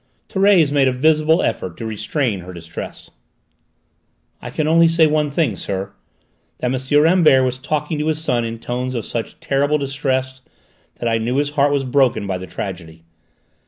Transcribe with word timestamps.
Thérèse 0.31 0.71
made 0.71 0.87
a 0.87 0.91
visible 0.91 1.43
effort 1.43 1.77
to 1.77 1.85
restrain 1.85 2.39
her 2.39 2.53
distress. 2.53 3.11
"I 4.41 4.49
can 4.49 4.67
only 4.67 4.87
say 4.87 5.05
one 5.05 5.29
thing, 5.29 5.55
sir: 5.55 5.93
that 6.57 6.73
M. 6.73 7.01
Rambert 7.03 7.45
was 7.45 7.59
talking 7.59 7.99
to 7.99 8.07
his 8.07 8.19
son 8.19 8.43
in 8.43 8.57
tones 8.57 8.95
of 8.95 9.05
such 9.05 9.39
terrible 9.39 9.77
distress 9.77 10.41
that 10.95 11.07
I 11.07 11.19
knew 11.19 11.35
his 11.35 11.51
heart 11.51 11.71
was 11.71 11.83
broken 11.83 12.25
by 12.25 12.39
the 12.39 12.47
tragedy. 12.47 13.03